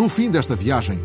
[0.00, 0.98] No fim desta viagem,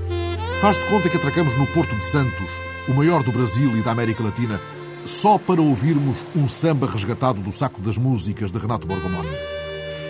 [0.62, 2.50] faz de conta que atracamos no Porto de Santos,
[2.88, 4.58] o maior do Brasil e da América Latina,
[5.04, 9.36] só para ouvirmos um samba resgatado do saco das músicas de Renato Borgomoni.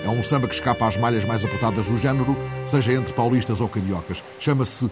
[0.04, 3.68] É um samba que escapa às malhas mais apertadas do género, seja entre paulistas ou
[3.68, 4.24] cariocas.
[4.40, 4.88] Chama-se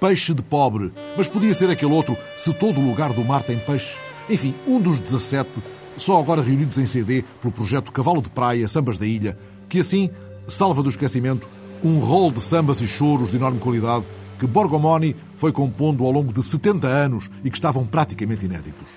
[0.00, 3.58] Peixe de Pobre, mas podia ser aquele outro Se Todo o Lugar do Mar Tem
[3.58, 3.98] Peixe.
[4.26, 5.62] Enfim, um dos 17,
[5.98, 9.36] só agora reunidos em CD pelo projeto Cavalo de Praia Sambas da Ilha,
[9.68, 10.08] que assim
[10.46, 11.46] salva do esquecimento
[11.84, 14.06] um rol de sambas e choros de enorme qualidade
[14.38, 18.88] que Borgomoni foi compondo ao longo de 70 anos e que estavam praticamente inéditos.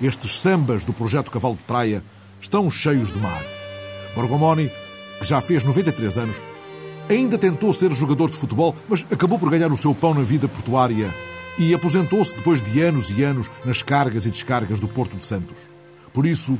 [0.00, 2.02] Estes sambas do projeto Cavalo de Praia
[2.40, 3.44] estão cheios de mar.
[4.14, 4.70] Borgomoni,
[5.18, 6.40] que já fez 93 anos,
[7.10, 10.48] ainda tentou ser jogador de futebol, mas acabou por ganhar o seu pão na vida
[10.48, 11.12] portuária
[11.58, 15.58] e aposentou-se depois de anos e anos nas cargas e descargas do Porto de Santos.
[16.12, 16.56] Por isso,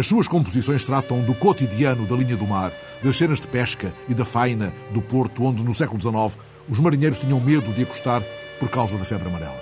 [0.00, 2.72] as suas composições tratam do cotidiano da linha do mar,
[3.04, 7.18] das cenas de pesca e da faina do porto onde, no século XIX, os marinheiros
[7.18, 8.22] tinham medo de acostar
[8.58, 9.60] por causa da febre amarela.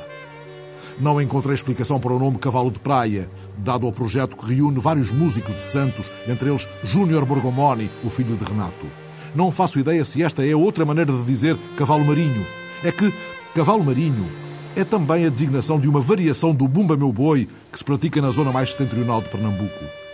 [1.00, 5.11] Não encontrei explicação para o nome Cavalo de Praia, dado ao projeto que reúne vários
[5.11, 8.86] músicos de Santos, entre eles Júnior Borgomoni, o filho de Renato.
[9.34, 12.47] Não faço ideia se esta é outra maneira de dizer cavalo marinho.
[12.84, 13.12] É que
[13.56, 14.31] cavalo marinho
[14.77, 18.31] é também a designação de uma variação do Bumba Meu Boi que se pratica na
[18.31, 20.08] zona mais setentrional de Pernambuco.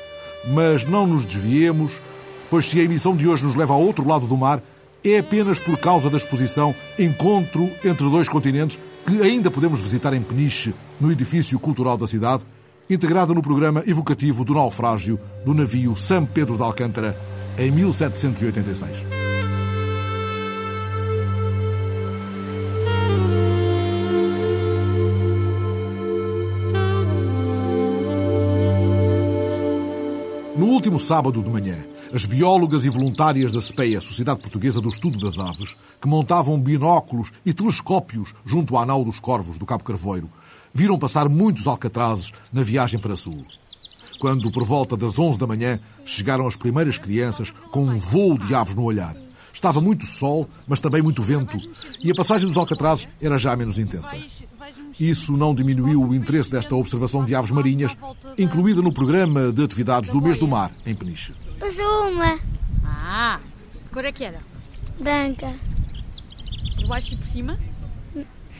[0.48, 2.00] Mas não nos desviemos,
[2.50, 4.62] pois se a emissão de hoje nos leva ao outro lado do mar,
[5.04, 10.22] é apenas por causa da exposição Encontro entre dois continentes que ainda podemos visitar em
[10.22, 12.44] Peniche, no edifício cultural da cidade,
[12.88, 17.18] integrada no programa evocativo do naufrágio do navio São Pedro de Alcântara
[17.58, 19.23] em 1786.
[30.94, 31.76] Último sábado de manhã,
[32.12, 37.32] as biólogas e voluntárias da SPEA, Sociedade Portuguesa do Estudo das Aves, que montavam binóculos
[37.44, 40.30] e telescópios junto à nau dos corvos do Cabo Carvoeiro,
[40.72, 43.42] viram passar muitos alcatrazes na viagem para sul.
[44.20, 48.54] Quando, por volta das 11 da manhã, chegaram as primeiras crianças com um voo de
[48.54, 49.16] aves no olhar.
[49.52, 51.58] Estava muito sol, mas também muito vento,
[52.04, 54.16] e a passagem dos alcatrazes era já menos intensa.
[54.98, 57.96] Isso não diminuiu o interesse desta observação de aves marinhas,
[58.38, 61.34] incluída no programa de atividades do mês do mar, em Peniche.
[61.58, 62.38] Passou uma.
[62.84, 63.40] Ah,
[63.72, 64.40] que cor é que era?
[65.00, 65.52] Branca.
[66.76, 67.58] Por baixo e por cima?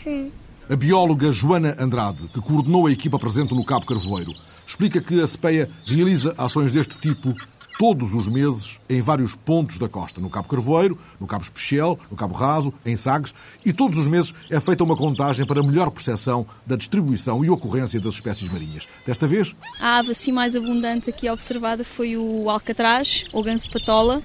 [0.02, 0.32] Sim.
[0.68, 4.34] A bióloga Joana Andrade, que coordenou a equipa presente no Cabo Carvoeiro,
[4.66, 7.34] explica que a SPEA realiza ações deste tipo
[7.78, 12.16] todos os meses em vários pontos da costa, no Cabo Carvoeiro, no Cabo Especial, no
[12.16, 16.46] Cabo Raso, em Sagres, e todos os meses é feita uma contagem para melhor percepção
[16.66, 18.86] da distribuição e ocorrência das espécies marinhas.
[19.06, 24.22] Desta vez, a ave assim mais abundante aqui observada foi o alcatraz, ou ganso patola,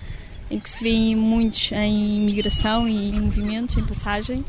[0.50, 4.44] em que se vêem muitos em migração e em movimentos, em passagem.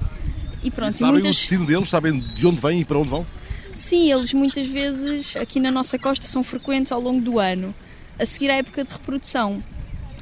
[0.62, 1.37] E pronto, e sabem muitas...
[1.37, 1.89] o destino deles?
[1.89, 3.27] Sabem de onde vêm e para onde vão?
[3.75, 7.75] Sim, eles muitas vezes aqui na nossa costa são frequentes ao longo do ano
[8.19, 9.59] a seguir à época de reprodução.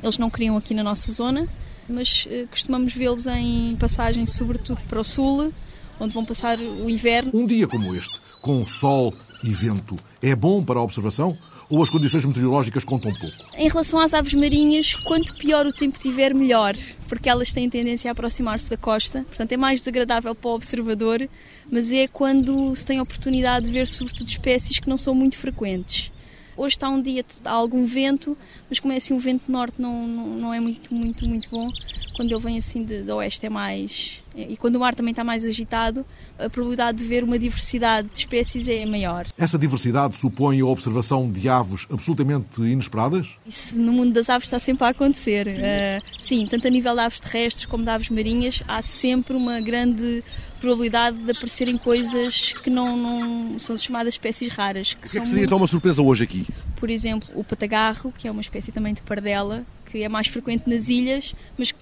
[0.03, 1.49] Eles não criam aqui na nossa zona,
[1.89, 5.53] mas uh, costumamos vê-los em passagens, sobretudo para o sul,
[5.99, 7.31] onde vão passar o inverno.
[7.35, 11.37] Um dia como este, com sol e vento, é bom para a observação?
[11.71, 13.37] Ou as condições meteorológicas contam pouco?
[13.55, 16.75] Em relação às aves marinhas, quanto pior o tempo tiver, melhor,
[17.07, 19.23] porque elas têm tendência a aproximar-se da costa.
[19.29, 21.29] Portanto, é mais desagradável para o observador,
[21.71, 25.37] mas é quando se tem a oportunidade de ver, sobretudo, espécies que não são muito
[25.37, 26.11] frequentes.
[26.59, 28.37] Hoje está um dia, há algum vento,
[28.69, 31.69] mas como é assim um vento norte não, não, não é muito, muito, muito bom.
[32.19, 34.25] Quando ele vem assim de, de oeste é mais...
[34.35, 36.05] E quando o mar também está mais agitado,
[36.37, 39.25] a probabilidade de ver uma diversidade de espécies é maior.
[39.39, 43.37] Essa diversidade supõe a observação de aves absolutamente inesperadas?
[43.47, 45.47] Isso no mundo das aves está sempre a acontecer.
[45.47, 49.37] Sim, uh, sim tanto a nível de aves terrestres como de aves marinhas, há sempre
[49.37, 50.25] uma grande
[50.61, 54.95] probabilidade de aparecerem coisas que não, não são chamadas espécies raras.
[54.95, 55.45] Que o que é que seria muito...
[55.45, 56.45] então uma surpresa hoje aqui?
[56.75, 60.69] Por exemplo, o patagarro, que é uma espécie também de pardela, que é mais frequente
[60.69, 61.73] nas ilhas, mas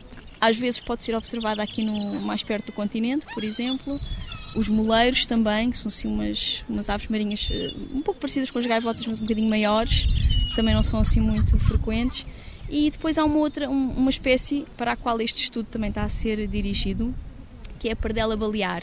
[0.40, 4.00] às vezes pode ser observada aqui no, mais perto do continente, por exemplo.
[4.54, 8.58] Os moleiros também, que são assim umas, umas aves marinhas eh, um pouco parecidas com
[8.58, 10.06] as gaivotas, mas um bocadinho maiores,
[10.54, 12.24] também não são assim muito frequentes.
[12.68, 16.08] E depois há uma outra, uma espécie para a qual este estudo também está a
[16.08, 17.14] ser dirigido,
[17.78, 18.82] que é a pardela balear,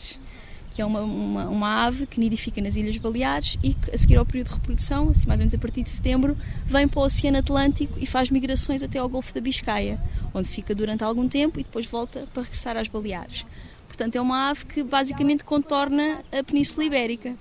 [0.73, 4.17] que é uma, uma, uma, ave que nidifica nas Ilhas Baleares e que, a seguir
[4.17, 6.35] ao período de reprodução, assim mais ou menos a partir de setembro,
[6.65, 9.99] vem para o Oceano Atlântico e faz migrações até ao Golfo da Biscaia,
[10.33, 13.45] onde fica durante algum tempo e depois volta para regressar às Baleares.
[13.87, 17.35] Portanto, é uma ave que basicamente contorna a Península Ibérica.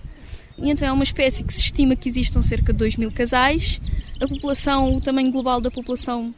[0.58, 3.78] E então é uma espécie que se estima que existam cerca de 2 mil casais.
[4.20, 6.32] A população, o tamanho global da população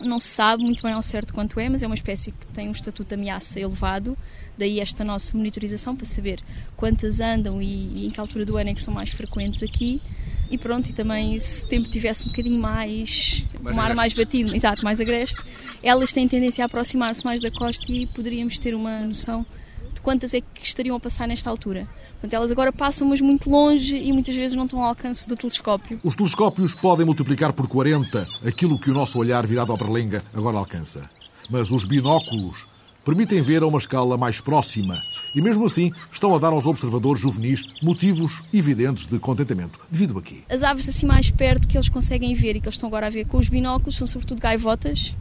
[0.00, 2.68] Não se sabe muito bem ao certo quanto é, mas é uma espécie que tem
[2.68, 4.16] um estatuto de ameaça elevado.
[4.58, 6.40] Daí esta nossa monitorização para saber
[6.76, 10.02] quantas andam e, e em que altura do ano é que são mais frequentes aqui.
[10.50, 13.96] E pronto, e também se o tempo tivesse um bocadinho mais, Mais um ar agreste.
[13.96, 15.36] mais batido, exato, mais agreste,
[15.82, 19.44] elas têm tendência a aproximar-se mais da costa e poderíamos ter uma noção
[19.92, 21.86] de quantas é que estariam a passar nesta altura.
[22.12, 25.36] Portanto, elas agora passam, mas muito longe e muitas vezes não estão ao alcance do
[25.36, 26.00] telescópio.
[26.02, 30.56] Os telescópios podem multiplicar por 40 aquilo que o nosso olhar virado à berlenga agora
[30.56, 31.06] alcança.
[31.50, 32.66] Mas os binóculos
[33.04, 34.98] permitem ver a uma escala mais próxima
[35.34, 39.78] e, mesmo assim, estão a dar aos observadores juvenis motivos evidentes de contentamento.
[39.90, 40.38] Devido a quê?
[40.48, 43.10] As aves assim mais perto que eles conseguem ver e que eles estão agora a
[43.10, 45.14] ver com os binóculos são sobretudo gaivotas,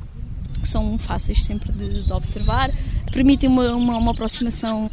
[0.61, 2.71] que são fáceis sempre de, de observar,
[3.11, 4.89] permitem uma, uma, uma aproximação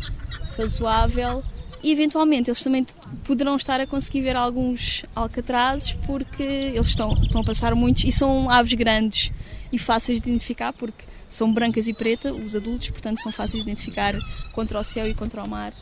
[0.57, 1.43] razoável
[1.83, 2.87] e eventualmente eles também
[3.25, 8.11] poderão estar a conseguir ver alguns alcatrazes porque eles estão, estão a passar muitos e
[8.11, 9.31] são aves grandes
[9.71, 11.05] e fáceis de identificar porque
[11.35, 14.15] são brancas e preta, os adultos, portanto são fáceis de identificar
[14.53, 15.73] contra o céu e contra o mar.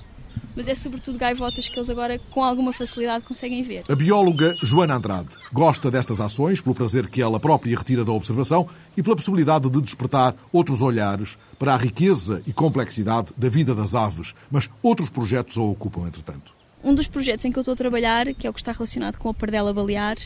[0.57, 3.85] Mas é sobretudo gaivotas que eles agora com alguma facilidade conseguem ver.
[3.89, 8.67] A bióloga Joana Andrade gosta destas ações pelo prazer que ela própria retira da observação
[8.97, 13.95] e pela possibilidade de despertar outros olhares para a riqueza e complexidade da vida das
[13.95, 16.62] aves, mas outros projetos a ocupam, entretanto.
[16.85, 19.17] Um dos projetos em que eu estou a trabalhar, que é o que está relacionado
[19.17, 20.17] com a pardela balear,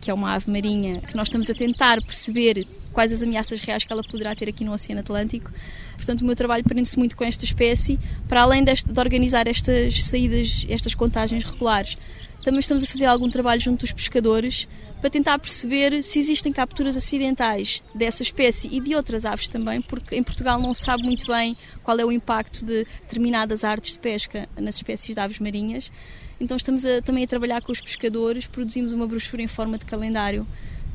[0.00, 3.82] que é uma ave marinha que nós estamos a tentar perceber quais as ameaças reais
[3.82, 5.50] que ela poderá ter aqui no Oceano Atlântico.
[5.96, 10.04] Portanto, o meu trabalho prende-se muito com esta espécie, para além deste- de organizar estas
[10.04, 11.96] saídas, estas contagens regulares.
[12.44, 14.68] Também estamos a fazer algum trabalho junto dos pescadores
[15.04, 20.16] para tentar perceber se existem capturas acidentais dessa espécie e de outras aves também, porque
[20.16, 23.98] em Portugal não se sabe muito bem qual é o impacto de determinadas artes de
[23.98, 25.92] pesca nas espécies de aves marinhas.
[26.40, 29.84] Então estamos a- também a trabalhar com os pescadores, produzimos uma brochura em forma de
[29.84, 30.46] calendário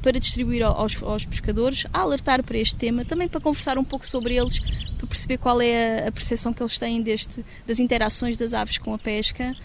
[0.02, 3.84] para distribuir ao- aos, aos pescadores, a alertar para este tema, também para conversar um
[3.84, 4.60] pouco sobre eles,
[4.98, 8.78] para perceber qual é a, a percepção que eles têm deste, das interações das aves
[8.78, 9.56] com a pesca.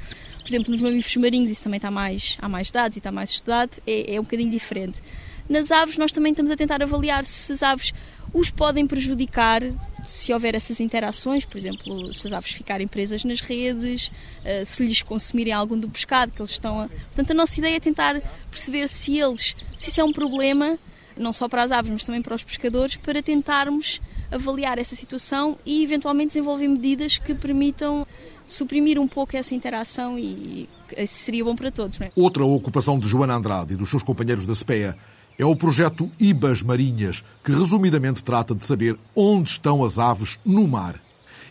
[0.42, 3.30] Por exemplo, nos mamíferos marinhos isso também está mais, há mais dados e está mais
[3.30, 5.00] estudado, é, é um bocadinho diferente.
[5.48, 7.92] Nas aves nós também estamos a tentar avaliar se as aves
[8.32, 9.62] os podem prejudicar
[10.04, 14.10] se houver essas interações, por exemplo, se as aves ficarem presas nas redes,
[14.44, 16.88] eh, se lhes consumirem algum do pescado que eles estão a...
[16.88, 18.20] Portanto, a nossa ideia é tentar
[18.50, 20.78] perceber se eles, se isso é um problema,
[21.16, 25.56] não só para as aves, mas também para os pescadores, para tentarmos avaliar essa situação
[25.64, 28.06] e eventualmente desenvolver medidas que permitam
[28.46, 30.68] suprimir um pouco essa interação e
[31.06, 32.00] seria bom para todos.
[32.00, 32.10] É?
[32.16, 34.96] Outra ocupação de Joana Andrade e dos seus companheiros da SPEA
[35.38, 40.66] é o projeto IBAS Marinhas, que resumidamente trata de saber onde estão as aves no
[40.68, 41.00] mar.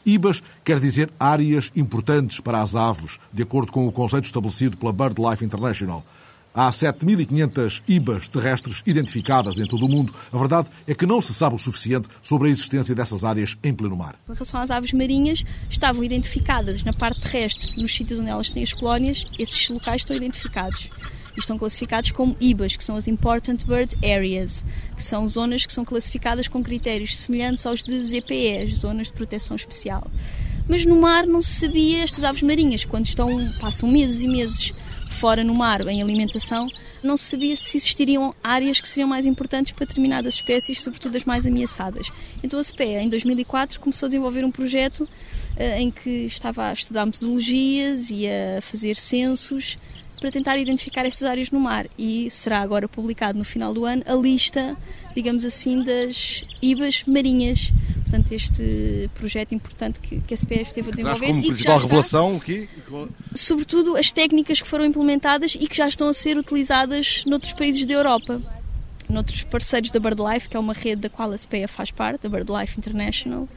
[0.06, 4.92] IBAS quer dizer áreas importantes para as aves, de acordo com o conceito estabelecido pela
[4.92, 6.04] BirdLife International.
[6.56, 10.14] Há 7.500 IBAs terrestres identificadas em todo o mundo.
[10.32, 13.74] A verdade é que não se sabe o suficiente sobre a existência dessas áreas em
[13.74, 14.16] pleno mar.
[14.30, 18.62] Em relação às aves marinhas, estavam identificadas na parte terrestre, nos sítios onde elas têm
[18.62, 20.92] as colónias, esses locais estão identificados.
[21.36, 24.64] E estão classificados como IBAs, que são as Important Bird Areas,
[24.96, 29.14] que são zonas que são classificadas com critérios semelhantes aos de ZPE, as Zonas de
[29.14, 30.10] Proteção Especial.
[30.68, 33.28] Mas no mar não se sabia estas aves marinhas, quando estão,
[33.60, 34.74] passam meses e meses
[35.10, 36.70] fora no mar em alimentação,
[37.04, 41.26] não se sabia se existiriam áreas que seriam mais importantes para determinadas espécies, sobretudo as
[41.26, 42.12] mais ameaçadas.
[42.42, 45.08] Então a SPEA, em 2004, começou a desenvolver um projeto
[45.56, 49.78] eh, em que estava a estudar metodologias e a fazer censos
[50.24, 54.04] para tentar identificar estas áreas no mar e será agora publicado no final do ano
[54.06, 54.78] a lista,
[55.14, 57.74] digamos assim, das IBAs marinhas.
[58.04, 61.88] Portanto, este projeto importante que, que a SPEA esteve a desenvolver como e principal está
[61.88, 62.70] revelação o quê?
[63.36, 67.86] sobretudo as técnicas que foram implementadas e que já estão a ser utilizadas noutros países
[67.86, 68.42] da Europa.
[69.10, 72.30] Noutros parceiros da BirdLife, que é uma rede da qual a SPEA faz parte, a
[72.30, 73.50] BirdLife International,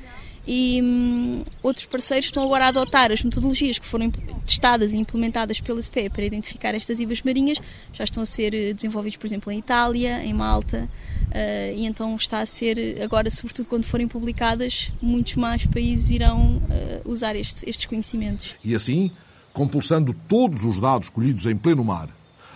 [0.46, 4.10] e hum, outros parceiros estão agora a adotar as metodologias que foram
[4.44, 7.58] testadas e implementadas pela SPEA para identificar estas ibas marinhas,
[7.92, 10.88] já estão a ser eh, desenvolvidos, por exemplo, em Itália, em Malta,
[11.32, 16.62] eh, e então está a ser, agora, sobretudo quando forem publicadas, muitos mais países irão
[16.70, 18.54] eh, usar estes conhecimentos.
[18.64, 19.10] E assim,
[19.52, 22.08] compulsando todos os dados colhidos em pleno mar,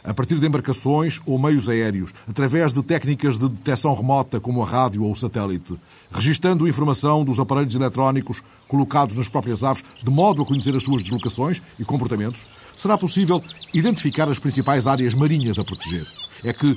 [0.02, 4.66] a partir de embarcações ou meios aéreos, através de técnicas de detecção remota como a
[4.66, 5.78] rádio ou o satélite,
[6.12, 11.02] registando informação dos aparelhos eletrónicos colocados nas próprias aves, de modo a conhecer as suas
[11.02, 13.42] deslocações e comportamentos, será possível
[13.74, 16.06] identificar as principais áreas marinhas a proteger.
[16.42, 16.76] É que,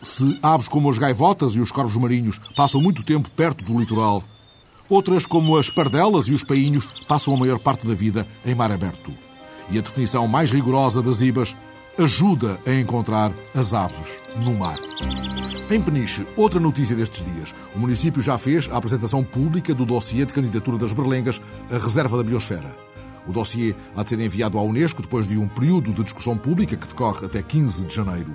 [0.00, 4.22] se aves como as gaivotas e os corvos marinhos passam muito tempo perto do litoral,
[4.88, 8.70] outras, como as pardelas e os painhos, passam a maior parte da vida em mar
[8.70, 9.12] aberto.
[9.70, 11.56] E a definição mais rigorosa das IBAs
[11.98, 14.78] ajuda a encontrar as aves no mar.
[15.70, 17.54] Em Peniche, outra notícia destes dias.
[17.74, 22.16] O município já fez a apresentação pública do dossiê de candidatura das Berlengas à Reserva
[22.16, 22.74] da Biosfera.
[23.26, 26.76] O dossiê há de ser enviado à Unesco depois de um período de discussão pública
[26.76, 28.34] que decorre até 15 de janeiro.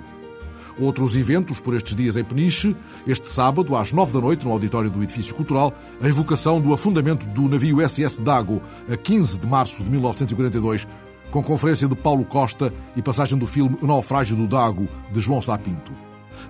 [0.78, 2.76] Outros eventos por estes dias em Peniche.
[3.06, 7.26] Este sábado, às nove da noite, no auditório do Edifício Cultural, a invocação do afundamento
[7.26, 10.86] do navio SS Dago, a 15 de março de 1942,
[11.30, 15.42] com conferência de Paulo Costa e passagem do filme O Naufrágio do Dago, de João
[15.42, 15.92] Sapinto.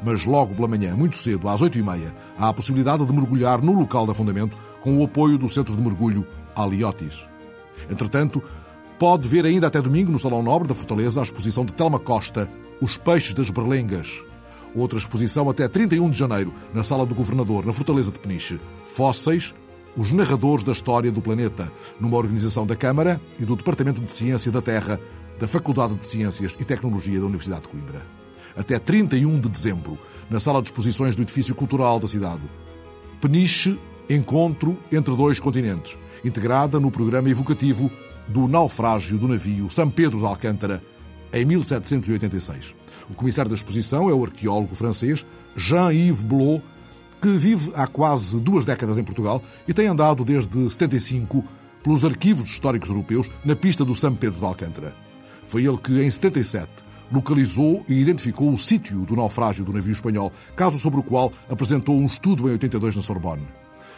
[0.05, 3.63] Mas logo pela manhã, muito cedo, às oito e meia, há a possibilidade de mergulhar
[3.63, 7.27] no local de afundamento com o apoio do Centro de Mergulho Aliotis.
[7.91, 8.43] Entretanto,
[8.99, 12.51] pode ver ainda até domingo no Salão Nobre da Fortaleza a exposição de Telma Costa,
[12.81, 14.25] os Peixes das Berlengas.
[14.75, 18.61] Outra exposição até 31 de janeiro, na Sala do Governador, na Fortaleza de Peniche.
[18.85, 19.55] Fósseis,
[19.99, 24.53] os narradores da história do planeta, numa organização da Câmara e do Departamento de Ciência
[24.53, 25.01] da Terra,
[25.41, 28.07] da Faculdade de Ciências e Tecnologia da Universidade de Coimbra.
[28.57, 29.99] Até 31 de dezembro,
[30.31, 32.49] na Sala de Exposições do Edifício Cultural da cidade.
[33.21, 33.77] Peniche,
[34.09, 37.91] encontro entre dois continentes, integrada no programa evocativo
[38.29, 40.81] do naufrágio do navio São Pedro de Alcântara,
[41.33, 42.73] em 1786.
[43.11, 45.27] O comissário da exposição é o arqueólogo francês
[45.57, 46.63] Jean-Yves Blot,
[47.21, 51.45] que vive há quase duas décadas em Portugal e tem andado desde 75
[51.83, 54.95] pelos arquivos históricos europeus na pista do São Pedro de Alcântara.
[55.45, 56.69] Foi ele que, em 77,
[57.11, 61.97] localizou e identificou o sítio do naufrágio do navio espanhol, caso sobre o qual apresentou
[61.97, 63.49] um estudo em 82 na Sorbonne.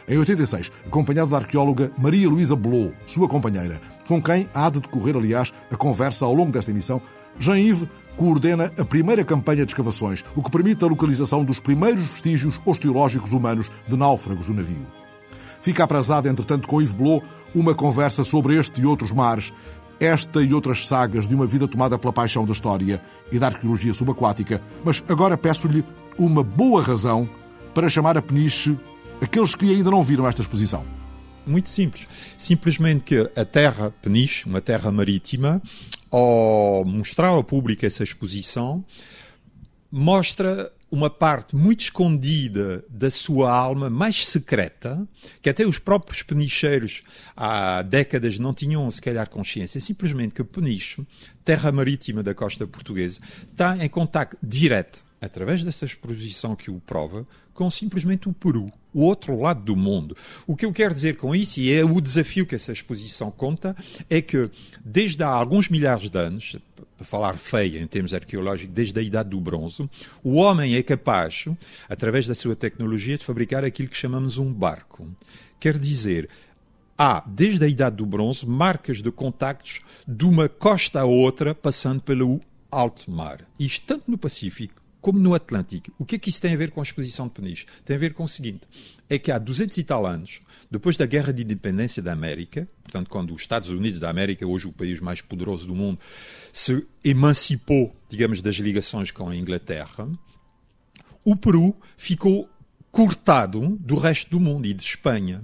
[0.08, 5.16] Em 86, acompanhado da arqueóloga Maria Luísa Blot, sua companheira, com quem há de decorrer,
[5.16, 7.02] aliás, a conversa ao longo desta emissão,
[7.38, 7.86] Jean-Yves
[8.20, 13.32] coordena a primeira campanha de escavações, o que permite a localização dos primeiros vestígios osteológicos
[13.32, 14.86] humanos de náufragos do navio.
[15.58, 17.24] Fica aprazada, entretanto, com Yves Blot
[17.54, 19.54] uma conversa sobre este e outros mares,
[19.98, 23.94] esta e outras sagas de uma vida tomada pela paixão da história e da arqueologia
[23.94, 25.82] subaquática, mas agora peço-lhe
[26.18, 27.26] uma boa razão
[27.72, 28.78] para chamar a Peniche
[29.22, 30.84] aqueles que ainda não viram esta exposição.
[31.50, 32.06] Muito simples.
[32.38, 35.60] Simplesmente que a terra Peniche, uma terra marítima,
[36.08, 38.84] ao mostrar ao público essa exposição,
[39.90, 45.06] mostra uma parte muito escondida da sua alma, mais secreta,
[45.42, 47.02] que até os próprios penicheiros
[47.36, 49.80] há décadas não tinham, se calhar, consciência.
[49.80, 51.04] Simplesmente que Peniche,
[51.44, 57.26] terra marítima da costa portuguesa, está em contato direto, através dessa exposição que o prova,
[57.60, 60.16] com simplesmente o Peru, o outro lado do mundo.
[60.46, 63.76] O que eu quero dizer com isso, e é o desafio que essa exposição conta,
[64.08, 64.50] é que
[64.82, 66.56] desde há alguns milhares de anos,
[66.96, 69.86] para falar feia em termos arqueológicos, desde a Idade do Bronze,
[70.24, 71.44] o homem é capaz,
[71.86, 75.06] através da sua tecnologia, de fabricar aquilo que chamamos um barco.
[75.60, 76.30] Quer dizer,
[76.96, 82.00] há, desde a Idade do Bronze, marcas de contactos de uma costa a outra, passando
[82.00, 82.40] pelo
[82.70, 83.46] alto mar.
[83.58, 85.92] Isto tanto no Pacífico como no Atlântico.
[85.98, 87.66] O que é que isso tem a ver com a exposição de Peniche?
[87.84, 88.62] Tem a ver com o seguinte:
[89.08, 90.40] é que há 200 e tal anos,
[90.70, 94.66] depois da Guerra de Independência da América, portanto, quando os Estados Unidos da América, hoje
[94.66, 95.98] o país mais poderoso do mundo,
[96.52, 100.08] se emancipou, digamos, das ligações com a Inglaterra,
[101.24, 102.48] o Peru ficou
[102.90, 105.42] cortado do resto do mundo e de Espanha.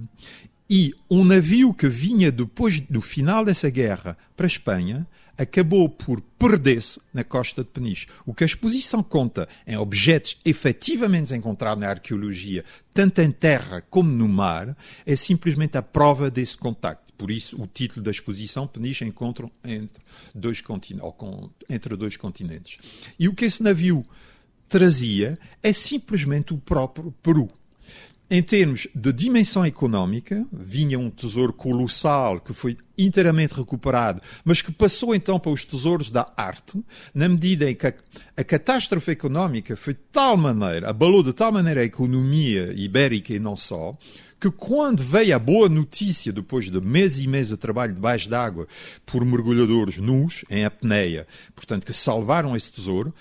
[0.69, 5.07] E um navio que vinha depois do final dessa guerra para a Espanha
[5.37, 8.07] acabou por perder-se na costa de Peniche.
[8.25, 14.09] O que a exposição conta em objetos efetivamente encontrados na arqueologia, tanto em terra como
[14.09, 14.75] no mar,
[15.05, 17.13] é simplesmente a prova desse contacto.
[17.13, 20.03] Por isso, o título da exposição, Peniche Encontro entre
[20.33, 20.63] dois,
[21.69, 22.77] entre dois continentes.
[23.17, 24.05] E o que esse navio
[24.67, 27.49] trazia é simplesmente o próprio Peru.
[28.29, 34.69] Em termos de dimensão económica, vinha um tesouro colossal que foi inteiramente recuperado, mas que
[34.69, 37.93] passou então para os tesouros da arte, na medida em que a,
[38.35, 43.39] a catástrofe económica foi de tal maneira, abalou de tal maneira a economia ibérica e
[43.39, 43.93] não só,
[44.39, 48.67] que quando veio a boa notícia, depois de meses e meses de trabalho debaixo d'água
[49.05, 53.13] por mergulhadores nus, em apneia, portanto, que salvaram esse tesouro,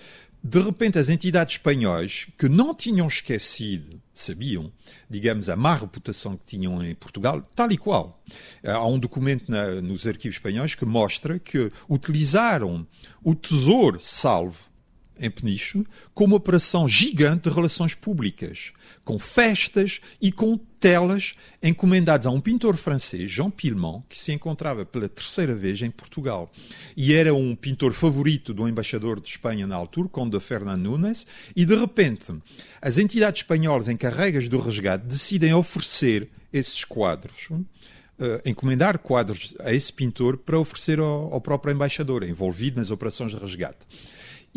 [0.46, 4.72] de repente as entidades espanhóis, que não tinham esquecido, sabiam,
[5.10, 8.22] digamos, a má reputação que tinham em Portugal, tal e qual.
[8.64, 12.86] Há um documento na, nos arquivos espanhóis que mostra que utilizaram
[13.24, 14.70] o tesouro salvo
[15.18, 18.72] em Peniche, com uma operação gigante de relações públicas,
[19.04, 24.84] com festas e com telas encomendadas a um pintor francês, Jean Pilmont, que se encontrava
[24.84, 26.50] pela terceira vez em Portugal.
[26.96, 31.64] E era um pintor favorito do embaixador de Espanha na altura, Conde Fernando Nunes, e
[31.64, 32.34] de repente
[32.80, 37.48] as entidades espanholas encarregas do resgate decidem oferecer esses quadros.
[37.50, 43.30] Uh, encomendar quadros a esse pintor para oferecer ao, ao próprio embaixador, envolvido nas operações
[43.30, 43.86] de resgate.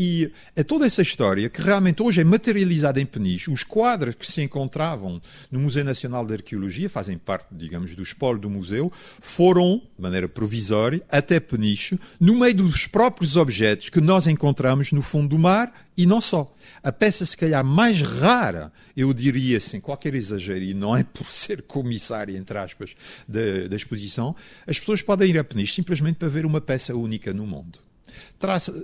[0.02, 3.52] E é toda essa história que realmente hoje é materializada em Peniche.
[3.52, 8.40] Os quadros que se encontravam no Museu Nacional de Arqueologia, fazem parte, digamos, do espólio
[8.40, 8.90] do museu,
[9.20, 15.02] foram, de maneira provisória, até Peniche, no meio dos próprios objetos que nós encontramos no
[15.02, 16.50] fundo do mar e não só.
[16.82, 21.28] A peça, se calhar, mais rara, eu diria, sem qualquer exagero, e não é por
[21.28, 22.96] ser comissário, entre aspas,
[23.28, 24.34] da, da exposição,
[24.66, 27.89] as pessoas podem ir a Peniche simplesmente para ver uma peça única no mundo.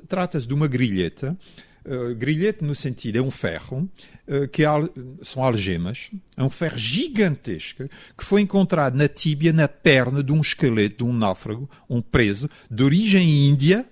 [0.07, 1.37] Trata-se de uma grilheta,
[1.85, 3.89] uh, grilhete no sentido, é um ferro,
[4.27, 4.67] uh, que é,
[5.21, 7.87] são algemas, é um ferro gigantesco
[8.17, 12.49] que foi encontrado na tíbia, na perna de um esqueleto de um náufrago, um preso,
[12.69, 13.85] de origem índia,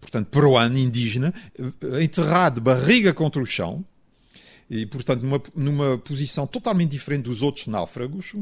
[0.00, 3.84] portanto peruano, indígena, eh, enterrado barriga contra o chão,
[4.68, 8.34] e portanto numa, numa posição totalmente diferente dos outros náufragos,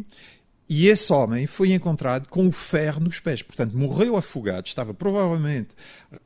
[0.71, 3.43] e esse homem foi encontrado com o ferro nos pés.
[3.43, 5.71] Portanto, morreu afogado, estava provavelmente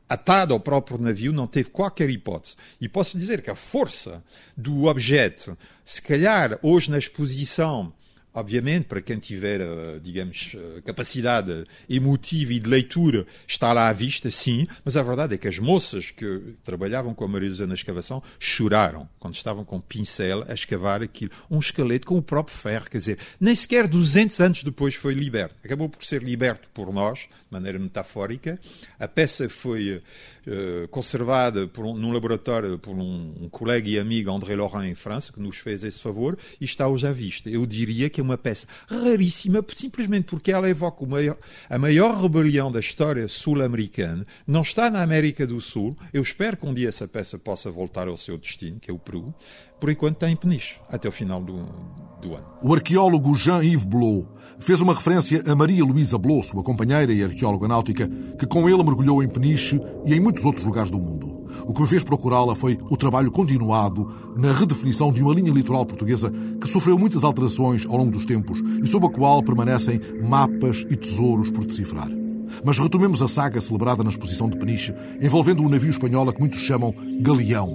[0.07, 2.55] atado ao próprio navio, não teve qualquer hipótese.
[2.79, 4.23] E posso dizer que a força
[4.55, 7.91] do objeto, se calhar hoje na exposição
[8.37, 13.93] Obviamente, para quem tiver, eh, digamos, eh, capacidade emotiva e de leitura, está lá à
[13.93, 17.65] vista, sim, mas a verdade é que as moças que trabalhavam com a Maria José
[17.65, 21.31] na escavação choraram quando estavam com pincel a escavar aquilo.
[21.49, 25.55] Um esqueleto com o próprio ferro, quer dizer, nem sequer 200 anos depois foi liberto.
[25.65, 28.59] Acabou por ser liberto por nós, de maneira metafórica.
[28.99, 30.03] A peça foi
[30.47, 34.95] uh, conservada por um, num laboratório por um, um colega e amigo, André Laurent, em
[34.97, 37.49] França, que nos fez esse favor, e está hoje à vista.
[37.49, 41.37] Eu diria que uma peça raríssima, simplesmente porque ela evoca maior,
[41.69, 44.27] a maior rebelião da história sul-americana.
[44.47, 45.97] Não está na América do Sul.
[46.13, 48.99] Eu espero que um dia essa peça possa voltar ao seu destino, que é o
[48.99, 49.35] Peru.
[49.81, 51.57] Por enquanto está em Peniche, até o final do,
[52.23, 52.47] do ano.
[52.63, 54.27] O arqueólogo Jean-Yves Blot
[54.59, 58.09] fez uma referência a Maria Luísa Blot, sua companheira e arqueóloga náutica,
[58.39, 61.45] que com ele mergulhou em Peniche e em muitos outros lugares do mundo.
[61.67, 65.87] O que me fez procurá-la foi o trabalho continuado na redefinição de uma linha litoral
[65.87, 70.85] portuguesa que sofreu muitas alterações ao longo dos tempos e sob a qual permanecem mapas
[70.91, 72.24] e tesouros por decifrar.
[72.63, 76.41] Mas retomemos a saga celebrada na exposição de Peniche, envolvendo um navio espanhol a que
[76.41, 77.71] muitos chamam Galeão.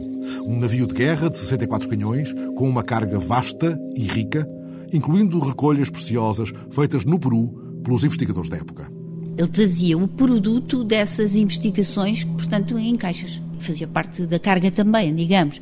[0.46, 4.48] Um navio de guerra de 64 canhões, com uma carga vasta e rica,
[4.94, 8.92] incluindo recolhas preciosas feitas no Peru pelos investigadores da época.
[9.38, 15.62] Ele trazia o produto dessas investigações, portanto, em caixas fazia parte da carga também, digamos.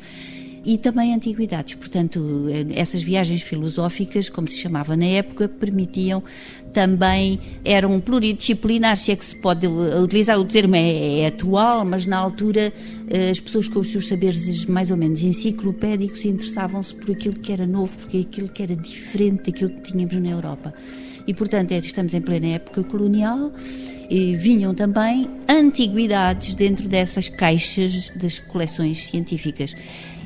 [0.64, 6.22] E também antiguidades, portanto, essas viagens filosóficas, como se chamava na época, permitiam
[6.72, 12.06] também, eram pluridisciplinares, se é que se pode utilizar, o termo é, é atual, mas
[12.06, 12.72] na altura
[13.08, 17.52] eh, as pessoas com os seus saberes mais ou menos enciclopédicos interessavam-se por aquilo que
[17.52, 20.74] era novo, por aquilo que era diferente daquilo que tínhamos na Europa.
[21.26, 23.52] E, portanto, é, estamos em plena época colonial
[24.08, 29.74] e vinham também antiguidades dentro dessas caixas das coleções científicas.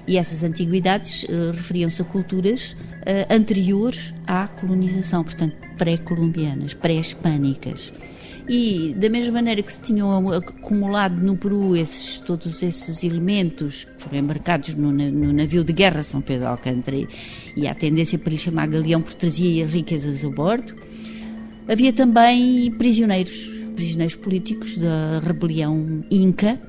[0.07, 7.93] E essas antiguidades uh, referiam-se a culturas uh, anteriores à colonização, portanto, pré-colombianas, pré-hispânicas.
[8.49, 14.19] E da mesma maneira que se tinham acumulado no Peru esses, todos esses elementos foram
[14.19, 16.97] embarcados no, no, navio de guerra São Pedro Alcântara
[17.57, 20.75] e a tendência para lhe chamar galeão porque trazia riquezas a bordo,
[21.69, 26.61] havia também prisioneiros prisioneiros políticos da rebelião Inca,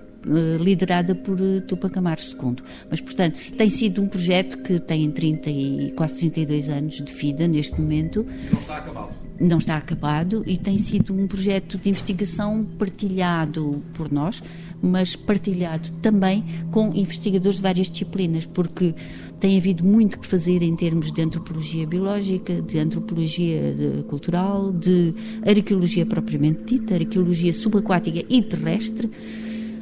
[0.59, 2.55] liderada por eh, Tupac Amaru II.
[2.89, 7.47] Mas, portanto, tem sido um projeto que tem 30 e quase 32 anos de vida
[7.47, 8.25] neste momento.
[8.51, 9.15] Não está acabado.
[9.39, 14.41] Não está acabado e tem sido um projeto de investigação partilhado por nós,
[14.81, 18.93] mas partilhado também com investigadores de várias disciplinas, porque
[19.39, 23.75] tem havido muito que fazer em termos de antropologia biológica, de antropologia
[24.07, 25.13] cultural, de
[25.45, 29.09] arqueologia propriamente dita, arqueologia subaquática e terrestre,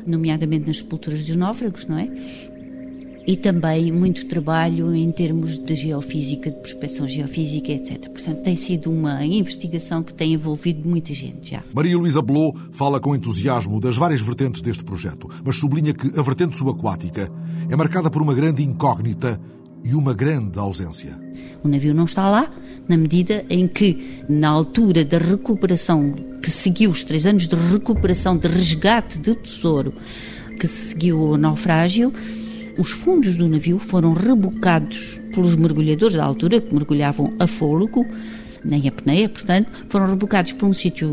[0.06, 2.10] nomeadamente nas sepulturas dos náufragos, não é?
[3.26, 8.10] e também muito trabalho em termos de geofísica, de prospecção geofísica, etc.
[8.10, 11.64] Portanto, tem sido uma investigação que tem envolvido muita gente já.
[11.74, 16.24] Maria Luísa Belô fala com entusiasmo das várias vertentes deste projeto, mas sublinha que a
[16.24, 17.30] vertente subaquática
[17.70, 19.40] é marcada por uma grande incógnita
[19.84, 21.18] e uma grande ausência.
[21.64, 22.52] O navio não está lá,
[22.88, 28.38] na medida em que, na altura da recuperação que seguiu os três anos de recuperação,
[28.38, 29.94] de resgate de tesouro
[30.60, 32.14] que seguiu o naufrágio,
[32.78, 38.06] os fundos do navio foram rebocados pelos mergulhadores da altura, que mergulhavam a fôlego,
[38.64, 41.10] nem a peneia, portanto, foram rebocados para um sítio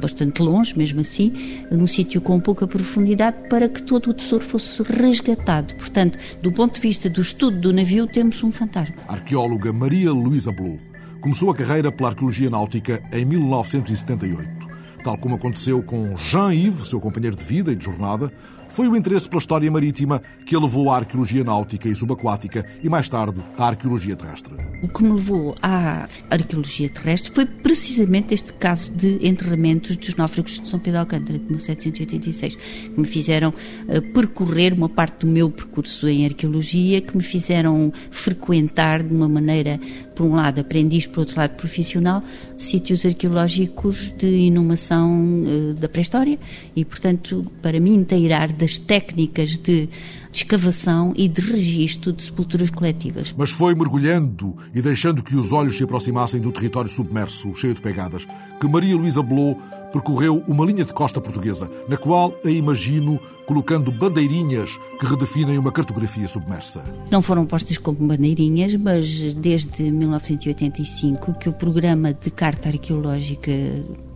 [0.00, 1.32] bastante longe, mesmo assim,
[1.70, 5.74] num sítio com pouca profundidade, para que todo o tesouro fosse resgatado.
[5.76, 8.96] Portanto, do ponto de vista do estudo do navio, temos um fantasma.
[9.08, 10.78] Arqueóloga Maria Luísa Blue
[11.24, 14.68] começou a carreira pela arqueologia náutica em 1978.
[15.02, 18.30] Tal como aconteceu com Jean-Yves, seu companheiro de vida e de jornada,
[18.74, 22.88] Foi o interesse pela história marítima que a levou à arqueologia náutica e subaquática e,
[22.88, 24.52] mais tarde, à arqueologia terrestre.
[24.82, 30.58] O que me levou à arqueologia terrestre foi precisamente este caso de enterramentos dos náufragos
[30.60, 35.48] de São Pedro Alcântara, de 1786, que me fizeram uh, percorrer uma parte do meu
[35.50, 39.78] percurso em arqueologia, que me fizeram frequentar de uma maneira,
[40.16, 42.24] por um lado, aprendiz, por outro lado, profissional,
[42.58, 46.40] sítios arqueológicos de inumação uh, da pré-história
[46.74, 49.88] e, portanto, para me inteirar das técnicas de
[50.34, 53.32] de escavação e de registro de sepulturas coletivas.
[53.38, 57.80] Mas foi mergulhando e deixando que os olhos se aproximassem do território submerso, cheio de
[57.80, 58.26] pegadas,
[58.60, 59.56] que Maria Luísa Belot
[59.92, 65.70] percorreu uma linha de costa portuguesa, na qual a imagino colocando bandeirinhas que redefinem uma
[65.70, 66.82] cartografia submersa.
[67.12, 73.52] Não foram postas como bandeirinhas, mas desde 1985 que o programa de carta arqueológica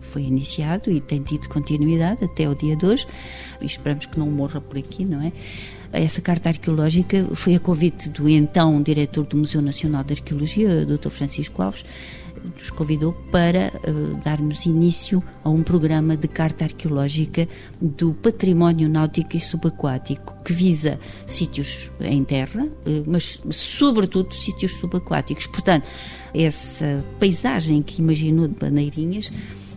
[0.09, 3.07] foi iniciado e tem tido continuidade até o dia de hoje.
[3.61, 5.31] E esperamos que não morra por aqui, não é?
[5.91, 11.09] Essa carta arqueológica foi a convite do então diretor do Museu Nacional de Arqueologia, Dr.
[11.09, 11.83] Francisco Alves,
[12.57, 17.47] nos convidou para uh, darmos início a um programa de carta arqueológica
[17.81, 25.47] do património náutico e subaquático, que visa sítios em terra, uh, mas sobretudo sítios subaquáticos.
[25.47, 25.87] Portanto,
[26.33, 29.31] essa paisagem que imaginou de bandeirinhas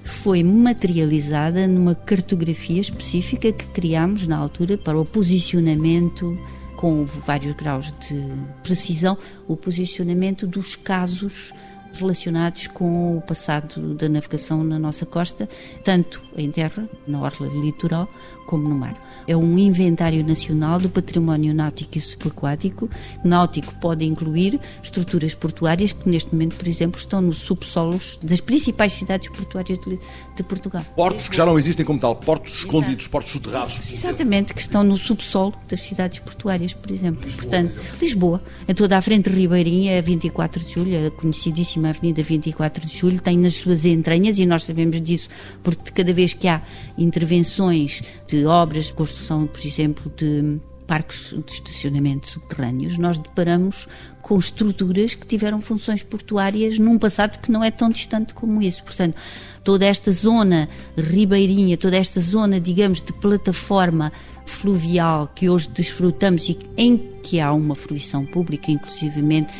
[0.04, 6.38] foi materializada numa cartografia específica que criámos na altura para o posicionamento
[6.76, 8.20] com vários graus de
[8.62, 11.52] precisão, o posicionamento dos casos
[11.92, 15.48] relacionados com o passado da navegação na nossa costa,
[15.84, 18.08] tanto em terra, na orla litoral,
[18.46, 18.96] como no mar.
[19.26, 22.90] É um inventário nacional do património náutico e subaquático.
[23.24, 28.92] Náutico pode incluir estruturas portuárias que neste momento, por exemplo, estão nos subsolos das principais
[28.92, 29.98] cidades portuárias de,
[30.36, 30.84] de Portugal.
[30.96, 32.66] Portos que já não existem como tal, portos Exato.
[32.66, 33.92] escondidos, portos soterrados.
[33.92, 37.24] Exatamente, que estão no subsolo das cidades portuárias, por exemplo.
[37.24, 37.98] Lisboa, Portanto, por exemplo.
[38.00, 42.86] Lisboa, em toda a frente de Ribeirinha, a 24 de Julho, a conhecidíssima Avenida 24
[42.86, 45.28] de Julho, tem nas suas entranhas, e nós sabemos disso,
[45.62, 46.62] porque cada vez que há
[46.96, 53.88] intervenções de obras de construção, por exemplo, de parques de estacionamento subterrâneos, nós deparamos
[54.20, 58.84] com estruturas que tiveram funções portuárias num passado que não é tão distante como isso.
[58.84, 59.16] Portanto,
[59.64, 64.12] toda esta zona ribeirinha, toda esta zona, digamos, de plataforma
[64.44, 69.52] fluvial que hoje desfrutamos e em que há uma fruição pública, inclusivamente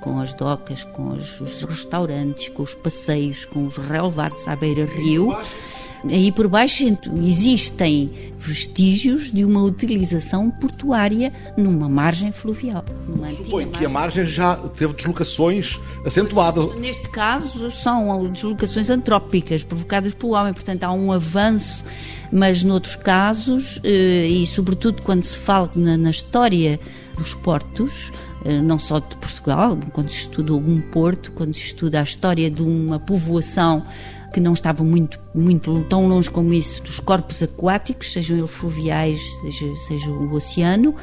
[0.00, 5.36] com as docas, com os, os restaurantes, com os passeios, com os relevados à beira-rio.
[6.04, 6.84] Aí por baixo
[7.24, 12.84] existem vestígios de uma utilização portuária numa margem fluvial.
[13.36, 16.74] Supõe que a margem já teve deslocações acentuadas.
[16.76, 21.84] Neste caso, são deslocações antrópicas provocadas pelo homem, portanto, há um avanço
[22.30, 26.78] mas noutros casos, eh, e sobretudo quando se fala na, na história
[27.16, 28.12] dos portos,
[28.44, 32.50] eh, não só de Portugal, quando se estuda um porto, quando se estuda a história
[32.50, 33.84] de uma povoação
[34.32, 39.20] que não estava muito, muito tão longe como isso dos corpos aquáticos, sejam eles fluviais,
[39.42, 40.94] seja, seja o oceano.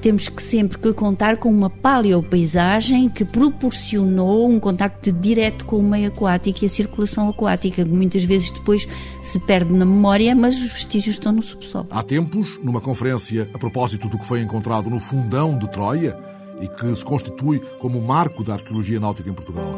[0.00, 5.82] Temos que sempre que contar com uma paleopaisagem que proporcionou um contacto direto com o
[5.82, 8.86] meio aquático e a circulação aquática, que muitas vezes depois
[9.20, 11.88] se perde na memória, mas os vestígios estão no subsolo.
[11.90, 16.16] Há tempos, numa conferência a propósito do que foi encontrado no fundão de Troia
[16.60, 19.74] e que se constitui como marco da arqueologia náutica em Portugal,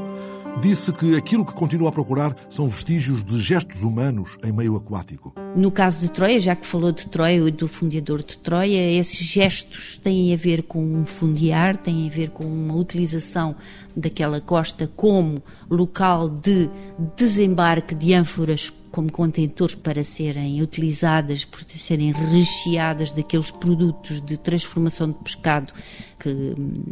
[0.60, 5.34] disse que aquilo que continua a procurar são vestígios de gestos humanos em meio aquático.
[5.56, 9.18] No caso de Troia, já que falou de Troia e do fundador de Troia, esses
[9.18, 13.54] gestos têm a ver com um fundear, têm a ver com uma utilização
[13.96, 16.68] daquela costa como local de
[17.16, 25.08] desembarque de ânforas como contentores para serem utilizadas, para serem recheadas daqueles produtos de transformação
[25.08, 25.72] de pescado
[26.18, 26.82] que hum,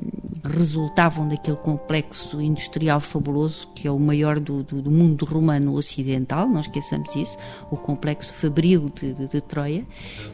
[0.45, 6.49] resultavam daquele complexo industrial fabuloso que é o maior do, do, do mundo romano ocidental,
[6.49, 7.37] não esqueçamos isso,
[7.71, 9.85] o complexo fabril de, de, de Troia,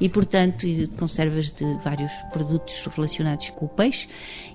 [0.01, 0.67] e portanto
[0.99, 4.09] conservas de vários produtos relacionados com o peixe,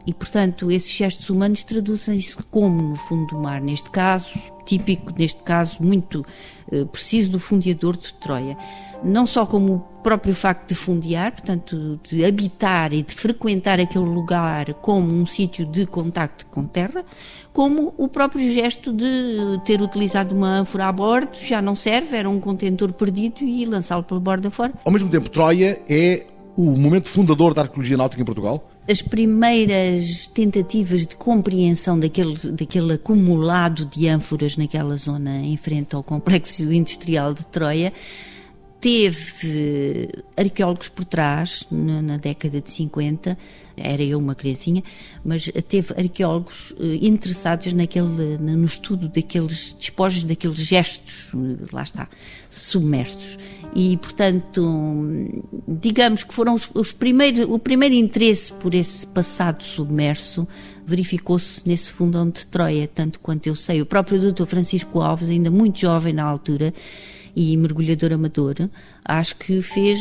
[0.07, 4.29] e portanto esses gestos humanos traduzem-se como no fundo do mar, neste caso
[4.65, 6.25] típico, neste caso muito
[6.71, 8.57] eh, preciso do fundeador de Troia.
[9.03, 14.05] Não só como o próprio facto de fundear, portanto, de habitar e de frequentar aquele
[14.05, 17.05] lugar como um sítio de contacto com terra,
[17.53, 22.29] como o próprio gesto de ter utilizado uma ânfora a bordo, já não serve, era
[22.29, 24.73] um contentor perdido e lançá-lo pela borda fora.
[24.85, 26.25] Ao mesmo tempo, Troia é
[26.57, 28.67] o momento fundador da arqueologia náutica em Portugal?
[28.87, 36.01] As primeiras tentativas de compreensão daquele, daquele acumulado de ânforas naquela zona em frente ao
[36.01, 37.91] complexo industrial de Troia
[38.79, 43.37] teve arqueólogos por trás, na, na, década de 50,
[43.75, 44.83] era eu uma criancinha,
[45.25, 51.31] mas teve arqueólogos eh, interessados naquele, no estudo daqueles despojos, daqueles gestos,
[51.71, 52.07] lá está,
[52.49, 53.37] submersos.
[53.75, 54.63] E, portanto,
[55.67, 60.47] digamos que foram os, os primeiros, o primeiro interesse por esse passado submerso
[60.85, 63.81] verificou-se nesse fundão de Troia, tanto quanto eu sei.
[63.81, 64.45] O próprio Dr.
[64.45, 66.73] Francisco Alves, ainda muito jovem na altura,
[67.39, 68.55] e mergulhador amador,
[69.05, 69.99] acho que fez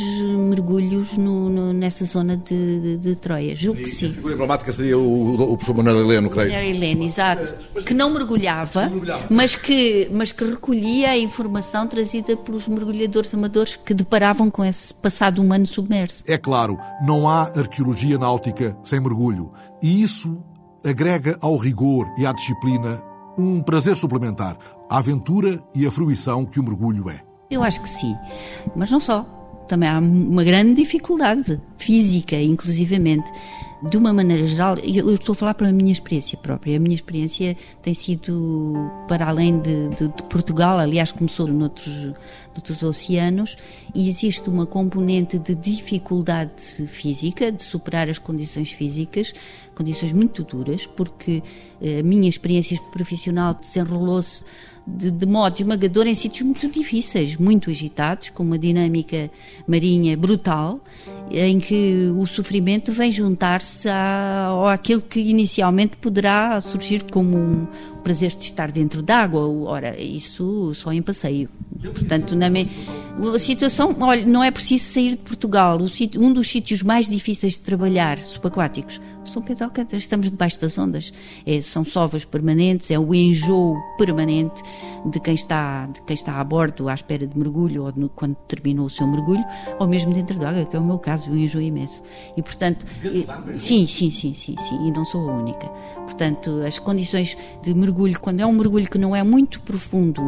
[0.49, 3.55] mergulhos no, no, nessa zona de, de, de Troia.
[3.55, 4.07] Julgo e que sim.
[4.07, 6.51] A figura emblemática seria o, o, o professor Manuel Heleno, creio.
[6.51, 7.53] Manuel Heleno, exato.
[7.85, 8.90] Que não mergulhava,
[9.29, 14.94] Mas, que, mas que recolhia a informação trazida pelos mergulhadores amadores que deparavam com esse
[14.94, 16.25] passado humano submerso.
[16.27, 19.53] É claro, não há arqueologia náutica sem mergulho.
[19.83, 20.42] E isso
[20.83, 23.03] agrega ao rigor e à disciplina
[23.38, 24.57] um prazer suplementar,
[24.88, 27.20] a aventura e a fruição que o mergulho é.
[27.51, 28.16] Eu acho que sim,
[28.75, 29.25] mas não só.
[29.68, 33.29] Também há uma grande dificuldade física, inclusivamente.
[33.83, 36.77] De uma maneira geral, eu estou a falar pela minha experiência própria.
[36.77, 38.75] A minha experiência tem sido
[39.07, 42.12] para além de, de, de Portugal, aliás, começou noutros,
[42.55, 43.57] noutros oceanos,
[43.94, 49.35] e existe uma componente de dificuldade física, de superar as condições físicas,
[49.75, 51.42] condições muito duras, porque
[51.83, 54.42] eh, a minha experiência profissional desenrolou-se
[54.87, 59.31] de, de modo esmagador em sítios muito difíceis, muito agitados, com uma dinâmica
[59.66, 60.81] marinha brutal,
[61.31, 63.88] em que o sofrimento vem juntar-se
[64.72, 67.66] àquilo que inicialmente poderá surgir como um
[68.07, 69.49] prazer de estar dentro d'água.
[69.69, 71.49] Ora, isso só em passeio.
[71.83, 72.71] Portanto, na me...
[73.35, 75.87] a situação, olha, não é preciso sair de Portugal.
[75.88, 80.79] Sítio, um dos sítios mais difíceis de trabalhar, subaquáticos, São Pedro Alcântara, estamos debaixo das
[80.79, 81.12] ondas.
[81.45, 84.62] É, são sovas permanentes, é o enjoo permanente
[85.11, 88.37] de quem está, de quem está a bordo à espera de mergulho ou de, quando
[88.47, 89.45] terminou o seu mergulho,
[89.81, 92.03] ou mesmo dentro d'água, que é o meu caso, um enjoo imenso.
[92.37, 92.87] E, portanto,
[93.59, 95.66] sim, sim, sim, sim, sim, e não sou a única.
[96.05, 100.22] Portanto, as condições de mergulho mergulho, quando é um mergulho que não é muito profundo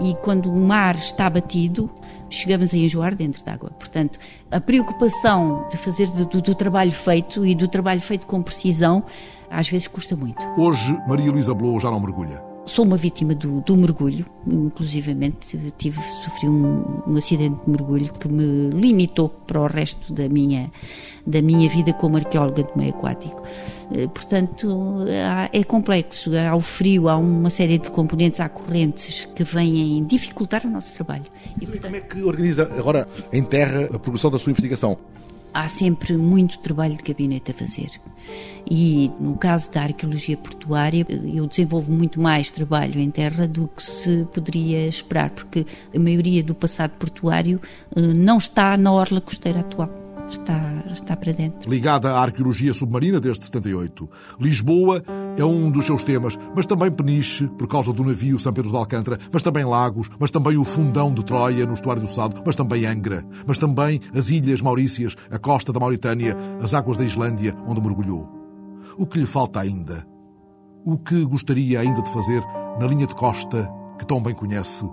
[0.00, 1.90] e quando o mar está batido,
[2.30, 3.70] chegamos a enjoar dentro d'água.
[3.70, 4.18] Portanto,
[4.50, 9.02] a preocupação de fazer do, do, trabalho feito e do trabalho feito com precisão,
[9.50, 10.40] às vezes custa muito.
[10.56, 12.40] Hoje, Maria Luísa Blow já não mergulha.
[12.64, 18.28] Sou uma vítima do, do mergulho, inclusivamente tive, sofri um, um, acidente de mergulho que
[18.28, 20.70] me limitou para o resto da minha,
[21.26, 23.42] da minha vida como arqueóloga de meio aquático.
[23.94, 25.04] Eh, portanto,
[25.52, 30.66] é complexo, há o frio, há uma série de componentes, há correntes que vêm dificultar
[30.66, 31.24] o nosso trabalho.
[31.60, 34.98] E, portanto, como é que organiza agora em terra a progressão da sua investigação?
[35.54, 37.90] há sempre muito trabalho de gabinete a fazer.
[38.70, 43.82] E no caso da arqueologia portuária, eu desenvolvo muito mais trabalho em terra do que
[43.82, 47.60] se poderia esperar, porque a maioria do passado portuário
[47.94, 50.01] eh, não está na orla costeira atual
[50.32, 51.70] está, está para dentro.
[51.70, 54.08] Ligada à arqueologia submarina desde 78.
[54.40, 55.02] Lisboa
[55.36, 58.76] é um dos seus temas, mas também Peniche, por causa do navio São Pedro de
[58.76, 62.56] Alcântara, mas também Lagos, mas também o fundão de Troia no estuário do Sado, mas
[62.56, 67.56] também Angra, mas também as Ilhas Maurícias, a costa da Mauritânia, as águas da Islândia,
[67.66, 68.28] onde mergulhou.
[68.96, 70.06] O que lhe falta ainda?
[70.84, 72.42] O que gostaria ainda de fazer
[72.78, 74.84] na linha de costa que tão bem conhece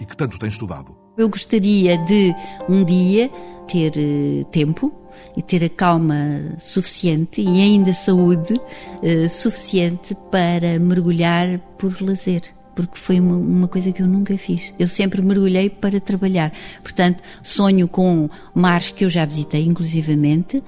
[0.00, 1.01] e que tanto tem estudado?
[1.16, 2.34] Eu gostaria de
[2.66, 3.30] um dia
[3.68, 4.90] ter uh, tempo
[5.36, 12.42] e ter a calma suficiente e ainda saúde uh, suficiente para mergulhar por lazer
[12.74, 14.72] porque foi uma, uma, coisa que eu nunca fiz.
[14.78, 16.50] Eu sempre mergulhei para trabalhar.
[16.82, 20.62] Portanto, sonho com mares que eu já visitei, inclusivamente,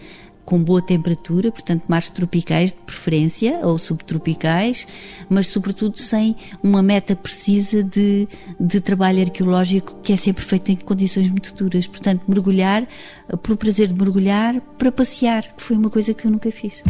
[0.44, 4.86] com boa temperatura, portanto mares tropicais de preferência ou subtropicais,
[5.28, 8.28] mas sobretudo sem uma meta precisa de,
[8.58, 11.86] de trabalho arqueológico que é sempre feito em condições muito duras.
[11.86, 12.86] Portanto, mergulhar,
[13.42, 16.82] por prazer de mergulhar, para passear, que foi uma coisa que eu nunca fiz.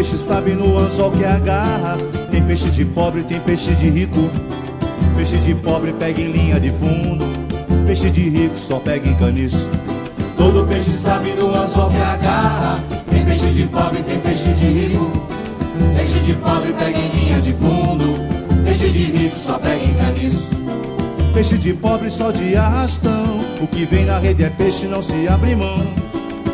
[0.00, 1.98] Peixe sabe no anzol que agarra.
[2.30, 4.30] Tem peixe de pobre, tem peixe de rico.
[5.14, 7.26] Peixe de pobre pega em linha de fundo.
[7.86, 9.68] Peixe de rico só pega em caniço.
[10.38, 12.82] Todo peixe sabe no anzol que agarra.
[13.10, 15.10] Tem peixe de pobre, tem peixe de rico.
[15.94, 18.64] Peixe de pobre pega em linha de fundo.
[18.64, 20.54] Peixe de rico só pega em caniço.
[21.34, 23.38] Peixe de pobre só de arrastão.
[23.60, 25.86] O que vem na rede é peixe, não se abre mão.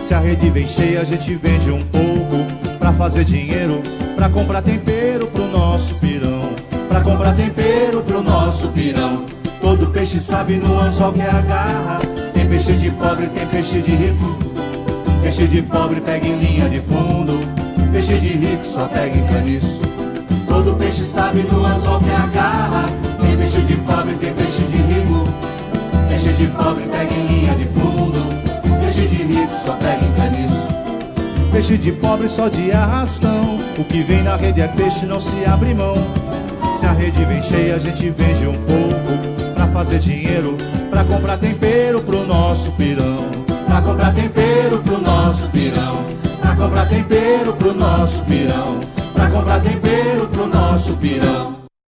[0.02, 2.25] Se a rede vem cheia, a gente vende um pouco
[2.86, 3.82] pra fazer dinheiro,
[4.14, 6.50] pra comprar tempero pro nosso pirão.
[6.88, 9.24] Pra comprar tempero pro nosso pirão.
[9.60, 11.98] Todo peixe sabe no anzol que agarra.
[12.32, 14.38] Tem peixe de pobre, tem peixe de rico.
[15.20, 17.40] Peixe de pobre pega em linha de fundo.
[17.90, 19.80] Peixe de rico só pega em caniço.
[20.46, 22.84] Todo peixe sabe no anzol que agarra.
[23.20, 25.28] Tem peixe de pobre, tem peixe de rico.
[26.08, 28.24] Peixe de pobre pega em linha de fundo.
[28.80, 30.35] Peixe de rico só pega em caniço.
[31.56, 33.56] Peixe de pobre só de arrastão.
[33.78, 35.94] O que vem na rede é peixe, não se abre mão.
[36.78, 40.58] Se a rede vem cheia, a gente vende um pouco pra fazer dinheiro,
[40.90, 43.24] pra comprar tempero pro nosso pirão.
[43.66, 46.04] Pra comprar tempero pro nosso pirão.
[46.42, 48.80] Pra comprar tempero pro nosso pirão.
[49.14, 51.55] Pra comprar tempero pro nosso pirão.